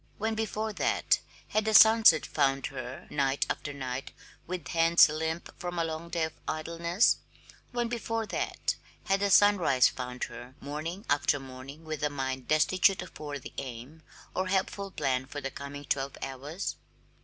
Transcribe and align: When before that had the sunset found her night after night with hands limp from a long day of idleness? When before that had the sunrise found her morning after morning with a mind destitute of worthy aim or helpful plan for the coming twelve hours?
When 0.17 0.33
before 0.33 0.73
that 0.73 1.19
had 1.49 1.65
the 1.65 1.75
sunset 1.75 2.25
found 2.25 2.65
her 2.73 3.05
night 3.11 3.45
after 3.51 3.71
night 3.71 4.11
with 4.47 4.69
hands 4.69 5.07
limp 5.07 5.53
from 5.59 5.77
a 5.77 5.83
long 5.83 6.09
day 6.09 6.23
of 6.23 6.33
idleness? 6.47 7.17
When 7.71 7.87
before 7.87 8.25
that 8.25 8.77
had 9.03 9.19
the 9.19 9.29
sunrise 9.29 9.89
found 9.89 10.23
her 10.23 10.55
morning 10.59 11.05
after 11.07 11.39
morning 11.39 11.85
with 11.85 12.01
a 12.01 12.09
mind 12.09 12.47
destitute 12.47 13.03
of 13.03 13.19
worthy 13.19 13.53
aim 13.59 14.01
or 14.35 14.47
helpful 14.47 14.89
plan 14.89 15.27
for 15.27 15.39
the 15.39 15.51
coming 15.51 15.83
twelve 15.85 16.17
hours? 16.23 16.77